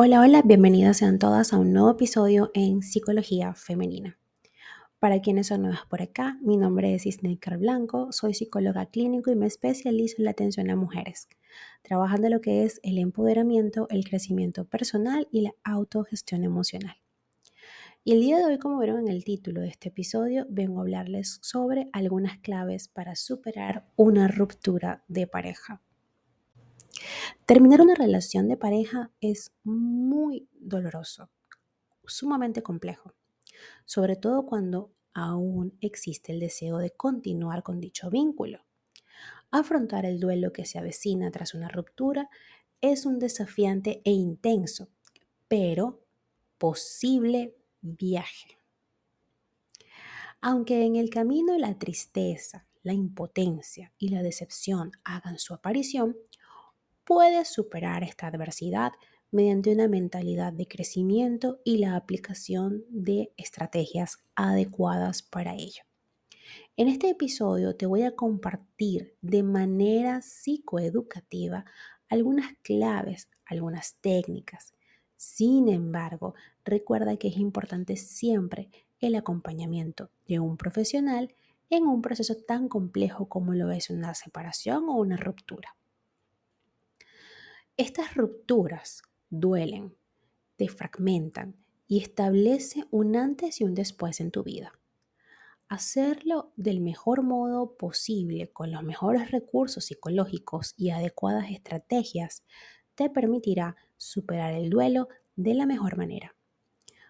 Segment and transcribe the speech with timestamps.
[0.00, 4.16] Hola, hola, bienvenidas sean todas a un nuevo episodio en Psicología Femenina.
[5.00, 9.34] Para quienes son nuevas por acá, mi nombre es Isneikar Blanco, soy psicóloga clínico y
[9.34, 11.28] me especializo en la atención a mujeres,
[11.82, 16.94] trabajando lo que es el empoderamiento, el crecimiento personal y la autogestión emocional.
[18.04, 20.82] Y el día de hoy, como vieron en el título de este episodio, vengo a
[20.82, 25.82] hablarles sobre algunas claves para superar una ruptura de pareja.
[27.46, 31.30] Terminar una relación de pareja es muy doloroso,
[32.06, 33.14] sumamente complejo,
[33.84, 38.64] sobre todo cuando aún existe el deseo de continuar con dicho vínculo.
[39.50, 42.28] Afrontar el duelo que se avecina tras una ruptura
[42.80, 44.88] es un desafiante e intenso,
[45.48, 46.04] pero
[46.58, 48.58] posible viaje.
[50.40, 56.16] Aunque en el camino la tristeza, la impotencia y la decepción hagan su aparición,
[57.08, 58.92] puedes superar esta adversidad
[59.30, 65.84] mediante una mentalidad de crecimiento y la aplicación de estrategias adecuadas para ello.
[66.76, 71.64] En este episodio te voy a compartir de manera psicoeducativa
[72.10, 74.74] algunas claves, algunas técnicas.
[75.16, 78.68] Sin embargo, recuerda que es importante siempre
[79.00, 81.34] el acompañamiento de un profesional
[81.70, 85.77] en un proceso tan complejo como lo es una separación o una ruptura.
[87.78, 89.96] Estas rupturas duelen,
[90.56, 91.54] te fragmentan
[91.86, 94.72] y establece un antes y un después en tu vida.
[95.68, 102.42] Hacerlo del mejor modo posible, con los mejores recursos psicológicos y adecuadas estrategias,
[102.96, 106.34] te permitirá superar el duelo de la mejor manera.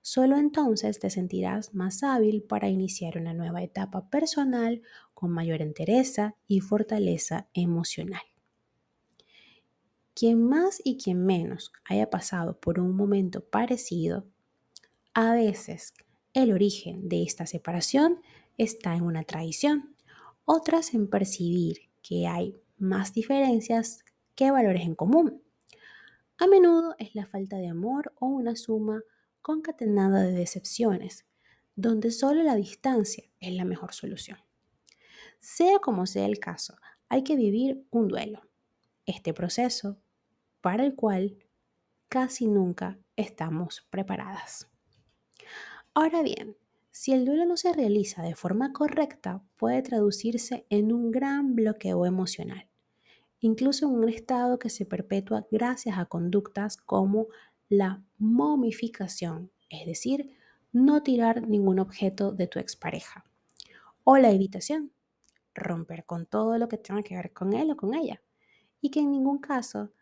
[0.00, 4.80] Solo entonces te sentirás más hábil para iniciar una nueva etapa personal
[5.12, 8.22] con mayor entereza y fortaleza emocional.
[10.14, 14.24] Quien más y quien menos haya pasado por un momento parecido,
[15.12, 15.92] a veces
[16.34, 18.20] el origen de esta separación
[18.56, 19.96] está en una traición,
[20.44, 24.04] otras en percibir que hay más diferencias
[24.36, 25.42] que valores en común.
[26.38, 29.02] A menudo es la falta de amor o una suma
[29.42, 31.24] concatenada de decepciones,
[31.74, 34.38] donde solo la distancia es la mejor solución.
[35.40, 36.76] Sea como sea el caso,
[37.08, 38.42] hay que vivir un duelo.
[39.06, 39.98] Este proceso
[40.64, 41.36] para el cual
[42.08, 44.66] casi nunca estamos preparadas.
[45.92, 46.56] Ahora bien,
[46.90, 52.06] si el duelo no se realiza de forma correcta, puede traducirse en un gran bloqueo
[52.06, 52.66] emocional,
[53.40, 57.26] incluso en un estado que se perpetúa gracias a conductas como
[57.68, 60.30] la momificación, es decir,
[60.72, 63.26] no tirar ningún objeto de tu expareja,
[64.02, 64.92] o la evitación,
[65.54, 68.22] romper con todo lo que tenga que ver con él o con ella,
[68.80, 69.92] y que en ningún caso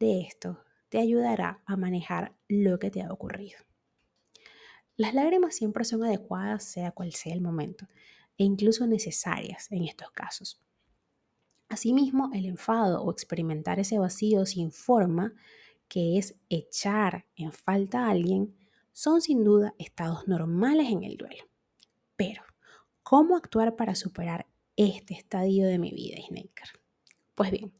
[0.00, 3.58] de esto te ayudará a manejar lo que te ha ocurrido.
[4.96, 7.86] Las lágrimas siempre son adecuadas sea cual sea el momento
[8.36, 10.60] e incluso necesarias en estos casos.
[11.68, 15.32] Asimismo, el enfado o experimentar ese vacío sin forma,
[15.86, 18.56] que es echar en falta a alguien,
[18.92, 21.44] son sin duda estados normales en el duelo.
[22.16, 22.42] Pero,
[23.02, 24.46] ¿cómo actuar para superar
[24.76, 26.68] este estadio de mi vida, Snaker?
[27.34, 27.72] Pues bien,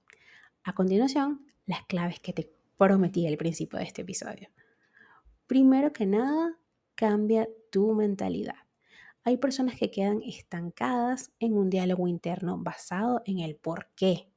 [0.63, 4.49] a continuación las claves que te prometí al principio de este episodio.
[5.47, 6.59] Primero que nada,
[6.95, 8.57] cambia tu mentalidad.
[9.23, 14.33] Hay personas que quedan estancadas en un diálogo interno basado en el por qué.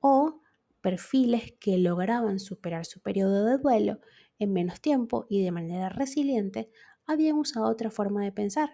[0.00, 0.40] O
[0.80, 4.00] perfiles que lograban superar su periodo de duelo
[4.38, 6.70] en menos tiempo y de manera resiliente
[7.06, 8.70] habían usado otra forma de pensar,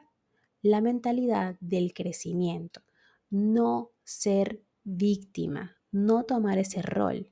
[0.62, 2.82] la mentalidad del crecimiento,
[3.28, 7.30] no ser víctima, no tomar ese rol,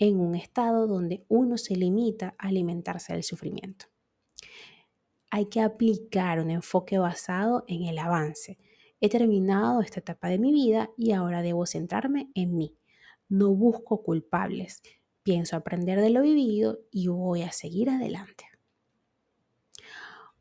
[0.00, 3.86] en un estado donde uno se limita a alimentarse del sufrimiento.
[5.30, 8.58] Hay que aplicar un enfoque basado en el avance.
[9.00, 12.76] He terminado esta etapa de mi vida y ahora debo centrarme en mí.
[13.28, 14.82] No busco culpables.
[15.22, 18.46] Pienso aprender de lo vivido y voy a seguir adelante.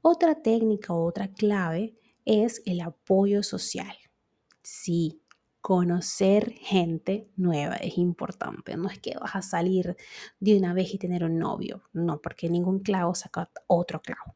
[0.02, 3.96] Otra técnica o otra clave es el apoyo social.
[4.64, 5.22] Sí,
[5.70, 8.76] conocer gente nueva es importante.
[8.76, 9.96] No es que vas a salir
[10.40, 14.34] de una vez y tener un novio, no, porque ningún clavo saca otro clavo.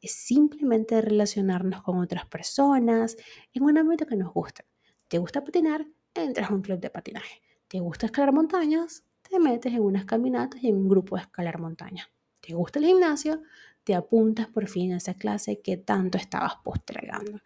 [0.00, 3.18] Es simplemente relacionarnos con otras personas
[3.52, 4.64] en un ámbito que nos gusta.
[5.06, 5.86] ¿Te gusta patinar?
[6.14, 7.42] Entras a un club de patinaje.
[7.68, 9.04] ¿Te gusta escalar montañas?
[9.20, 12.08] Te metes en unas caminatas y en un grupo de escalar montañas.
[12.40, 13.42] ¿Te gusta el gimnasio?
[13.84, 17.42] Te apuntas por fin a esa clase que tanto estabas postergando.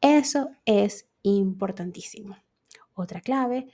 [0.00, 2.36] Eso es importantísimo.
[2.94, 3.68] Otra clave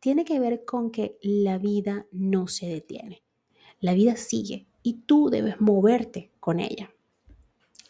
[0.00, 3.22] tiene que ver con que la vida no se detiene.
[3.80, 6.90] La vida sigue y tú debes moverte con ella.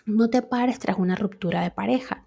[0.04, 2.26] No te pares tras una ruptura de pareja.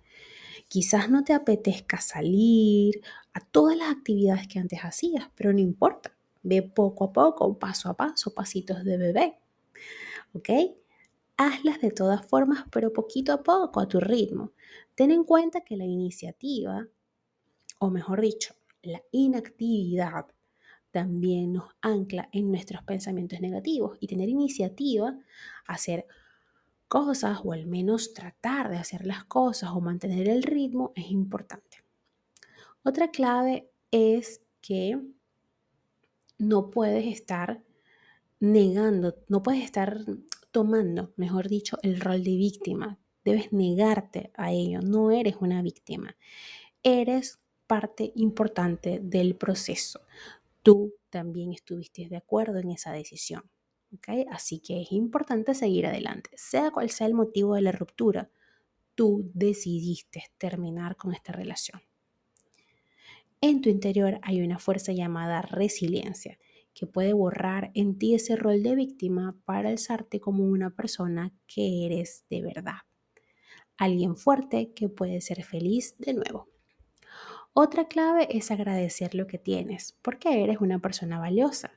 [0.68, 3.01] Quizás no te apetezca salir
[3.33, 6.16] a todas las actividades que antes hacías, pero no importa.
[6.42, 9.38] Ve poco a poco, paso a paso, pasitos de bebé.
[10.33, 10.50] ¿Ok?
[11.38, 14.54] Hazlas de todas formas, pero poquito a poco, a tu ritmo.
[14.95, 16.88] Ten en cuenta que la iniciativa,
[17.86, 20.26] o mejor dicho, la inactividad,
[20.92, 25.18] también nos ancla en nuestros pensamientos negativos y tener iniciativa,
[25.68, 26.08] hacer
[26.88, 31.84] cosas o al menos tratar de hacer las cosas o mantener el ritmo es importante.
[32.84, 35.02] Otra clave es que
[36.38, 37.62] no puedes estar
[38.40, 40.00] negando, no puedes estar
[40.52, 42.98] tomando, mejor dicho, el rol de víctima.
[43.26, 44.80] Debes negarte a ello.
[44.82, 46.16] No eres una víctima.
[46.84, 50.02] Eres parte importante del proceso.
[50.64, 53.44] Tú también estuviste de acuerdo en esa decisión.
[54.30, 56.30] Así que es importante seguir adelante.
[56.36, 58.30] Sea cual sea el motivo de la ruptura,
[58.96, 61.82] tú decidiste terminar con esta relación.
[63.42, 66.40] En tu interior hay una fuerza llamada resiliencia
[66.74, 71.86] que puede borrar en ti ese rol de víctima para alzarte como una persona que
[71.86, 72.80] eres de verdad.
[73.78, 76.50] Alguien fuerte que puede ser feliz de nuevo.
[77.57, 81.72] Otra clave es agradecer lo que tienes, porque eres una persona valiosa.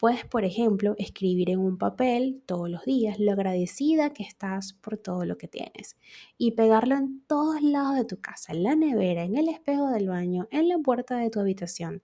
[0.00, 4.98] Puedes, por ejemplo, escribir en un papel todos los días lo agradecida que estás por
[4.98, 5.96] todo lo que tienes
[6.36, 10.08] y pegarlo en todos lados de tu casa, en la nevera, en el espejo del
[10.08, 12.02] baño, en la puerta de tu habitación.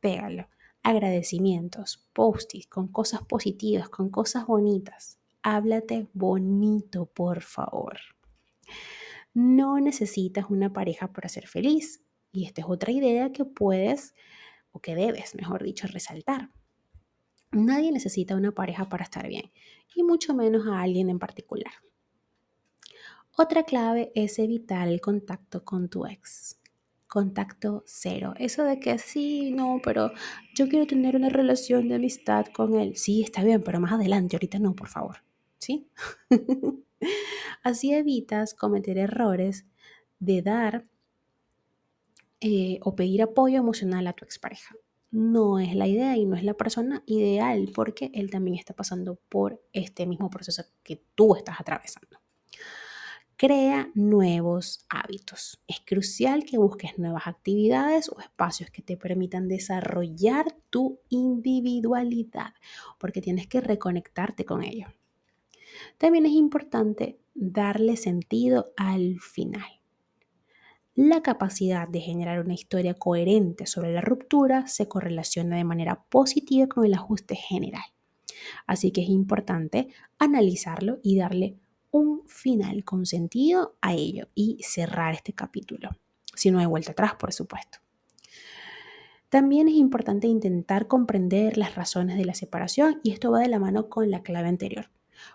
[0.00, 0.46] Pégalo.
[0.82, 5.18] Agradecimientos, post con cosas positivas, con cosas bonitas.
[5.42, 7.96] Háblate bonito, por favor.
[9.32, 12.04] No necesitas una pareja para ser feliz.
[12.34, 14.12] Y esta es otra idea que puedes,
[14.72, 16.50] o que debes, mejor dicho, resaltar.
[17.52, 19.52] Nadie necesita una pareja para estar bien,
[19.94, 21.72] y mucho menos a alguien en particular.
[23.36, 26.58] Otra clave es evitar el contacto con tu ex.
[27.06, 28.34] Contacto cero.
[28.36, 30.10] Eso de que sí, no, pero
[30.56, 32.96] yo quiero tener una relación de amistad con él.
[32.96, 35.18] Sí, está bien, pero más adelante, ahorita no, por favor.
[35.58, 35.88] ¿Sí?
[37.62, 39.66] Así evitas cometer errores
[40.18, 40.88] de dar
[42.46, 44.76] eh, o pedir apoyo emocional a tu expareja
[45.14, 49.16] no es la idea y no es la persona ideal porque él también está pasando
[49.28, 52.18] por este mismo proceso que tú estás atravesando.
[53.36, 55.62] Crea nuevos hábitos.
[55.68, 62.52] Es crucial que busques nuevas actividades o espacios que te permitan desarrollar tu individualidad
[62.98, 64.88] porque tienes que reconectarte con ello.
[65.96, 69.83] También es importante darle sentido al final.
[70.96, 76.68] La capacidad de generar una historia coherente sobre la ruptura se correlaciona de manera positiva
[76.68, 77.82] con el ajuste general.
[78.66, 79.88] Así que es importante
[80.20, 81.58] analizarlo y darle
[81.90, 85.90] un final con sentido a ello y cerrar este capítulo.
[86.36, 87.78] Si no hay vuelta atrás, por supuesto.
[89.30, 93.58] También es importante intentar comprender las razones de la separación y esto va de la
[93.58, 94.90] mano con la clave anterior.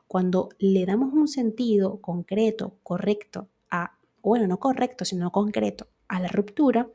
[0.08, 3.99] Cuando le damos un sentido concreto, correcto a
[4.30, 6.90] bueno, no correcto, sino concreto a la ruptura,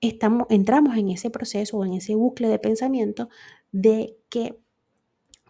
[0.00, 3.28] estamos, entramos en ese proceso o en ese bucle de pensamiento
[3.72, 4.58] de que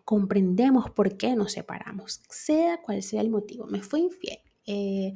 [0.05, 3.67] comprendemos por qué nos separamos, sea cual sea el motivo.
[3.67, 5.15] Me fui infiel, eh,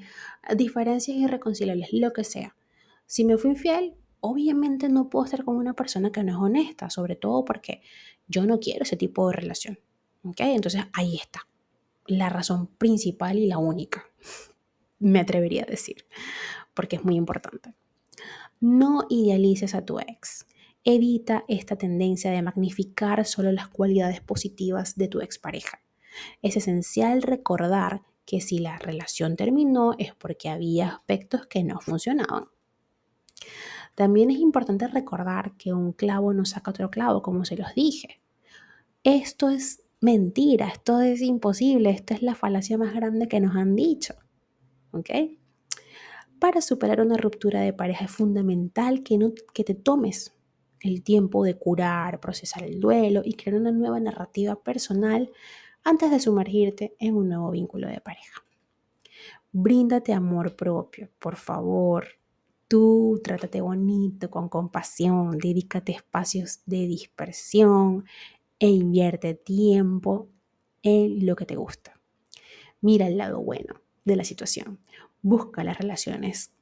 [0.56, 2.56] diferencias irreconciliables, lo que sea.
[3.06, 6.90] Si me fui infiel, obviamente no puedo estar con una persona que no es honesta,
[6.90, 7.82] sobre todo porque
[8.26, 9.78] yo no quiero ese tipo de relación.
[10.24, 10.54] ¿okay?
[10.54, 11.46] Entonces ahí está,
[12.06, 14.04] la razón principal y la única
[15.00, 16.06] me atrevería a decir,
[16.74, 17.74] porque es muy importante.
[18.60, 20.46] No idealices a tu ex.
[20.84, 25.80] Evita esta tendencia de magnificar solo las cualidades positivas de tu expareja.
[26.42, 32.44] Es esencial recordar que si la relación terminó es porque había aspectos que no funcionaban.
[33.94, 38.20] También es importante recordar que un clavo no saca otro clavo, como se los dije.
[39.02, 43.74] Esto es mentira, esto es imposible, esto es la falacia más grande que nos han
[43.74, 44.14] dicho.
[44.92, 45.10] ¿Ok?
[46.38, 50.34] Para superar una ruptura de pareja es fundamental que, no, que te tomes
[50.80, 55.30] el tiempo de curar, procesar el duelo y crear una nueva narrativa personal
[55.84, 58.42] antes de sumergirte en un nuevo vínculo de pareja.
[59.52, 62.06] Bríndate amor propio, por favor.
[62.68, 68.04] Tú trátate bonito, con compasión, dedícate espacios de dispersión
[68.58, 70.28] e invierte tiempo
[70.82, 72.00] en lo que te gusta.
[72.80, 74.78] Mira el lado bueno de la situación.
[75.22, 76.52] Busca las relaciones,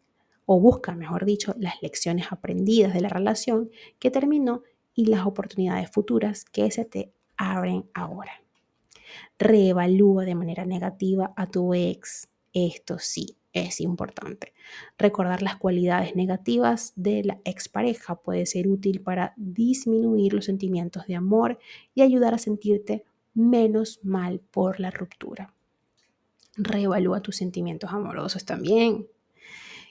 [0.50, 4.62] o busca, mejor dicho, las lecciones aprendidas de la relación que terminó
[4.94, 8.32] y las oportunidades futuras que ese te abren ahora.
[9.38, 12.28] Reevalúa de manera negativa a tu ex.
[12.52, 14.54] Esto sí, es importante.
[14.98, 21.16] Recordar las cualidades negativas de la expareja puede ser útil para disminuir los sentimientos de
[21.16, 21.58] amor
[21.94, 23.04] y ayudar a sentirte
[23.34, 25.54] menos mal por la ruptura.
[26.58, 29.08] Reevalúa tus sentimientos amorosos también.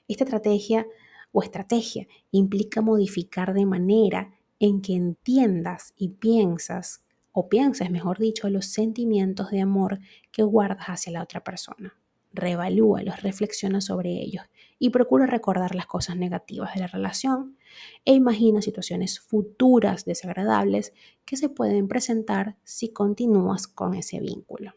[0.08, 0.86] Esta estrategia
[1.32, 8.50] o estrategia implica modificar de manera en que entiendas y piensas, o pienses, mejor dicho,
[8.50, 10.00] los sentimientos de amor
[10.32, 11.96] que guardas hacia la otra persona
[12.38, 14.44] reevalúalos, reflexiona sobre ellos
[14.80, 17.58] y procura recordar las cosas negativas de la relación
[18.06, 20.94] e imagina situaciones futuras desagradables
[21.26, 24.74] que se pueden presentar si continúas con ese vínculo.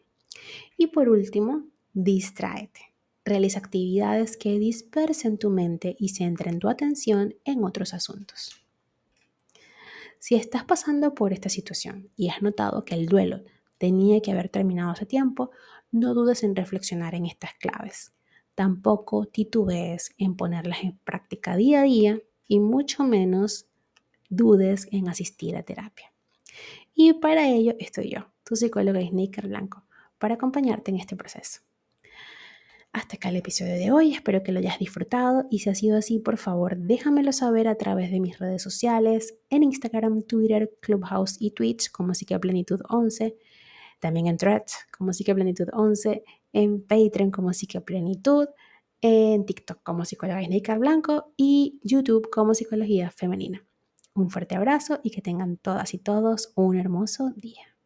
[0.77, 2.93] Y por último, distráete.
[3.23, 8.61] Realiza actividades que dispersen tu mente y centren tu atención en otros asuntos.
[10.19, 13.43] Si estás pasando por esta situación y has notado que el duelo
[13.77, 15.51] tenía que haber terminado hace tiempo,
[15.91, 18.13] no dudes en reflexionar en estas claves.
[18.55, 23.67] Tampoco titubees en ponerlas en práctica día a día y mucho menos
[24.29, 26.13] dudes en asistir a terapia.
[26.93, 29.85] Y para ello estoy yo, tu psicóloga Sneaker Blanco,
[30.17, 31.61] para acompañarte en este proceso.
[32.93, 35.97] Hasta acá el episodio de hoy, espero que lo hayas disfrutado y si ha sido
[35.97, 41.37] así, por favor, déjamelo saber a través de mis redes sociales, en Instagram, Twitter, Clubhouse
[41.39, 43.37] y Twitch como Psiqueplenitud 11
[44.01, 47.51] también en Threads como Plenitud 11, en Patreon como
[47.85, 48.47] Plenitud,
[48.99, 53.65] en TikTok como Psicóloga Sneaker Blanco y YouTube como Psicología Femenina.
[54.13, 57.77] Un fuerte abrazo y que tengan todas y todos un hermoso día.